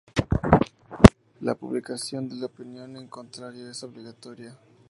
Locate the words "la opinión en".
2.37-3.07